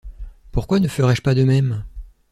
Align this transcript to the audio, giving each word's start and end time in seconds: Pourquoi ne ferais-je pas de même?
Pourquoi 0.51 0.79
ne 0.79 0.87
ferais-je 0.87 1.21
pas 1.21 1.35
de 1.35 1.43
même? 1.43 1.83